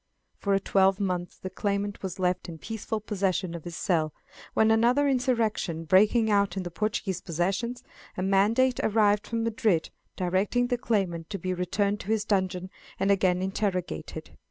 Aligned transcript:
For 0.39 0.55
a 0.55 0.59
twelvemonth 0.59 1.41
the 1.43 1.51
claimant 1.51 2.01
was 2.01 2.17
left 2.17 2.49
in 2.49 2.57
peaceful 2.57 2.99
possession 2.99 3.53
of 3.53 3.65
his 3.65 3.75
cell, 3.77 4.15
when 4.55 4.71
another 4.71 5.07
insurrection 5.07 5.83
breaking 5.83 6.31
out 6.31 6.57
in 6.57 6.63
the 6.63 6.71
Portuguese 6.71 7.21
possessions, 7.21 7.83
a 8.17 8.23
mandate 8.23 8.79
arrived 8.81 9.27
from 9.27 9.43
Madrid, 9.43 9.91
directing 10.15 10.69
the 10.69 10.77
claimant 10.79 11.29
to 11.29 11.37
be 11.37 11.53
returned 11.53 11.99
to 11.99 12.07
his 12.11 12.25
dungeon, 12.25 12.71
and 12.99 13.11
again 13.11 13.43
interrogated. 13.43 14.31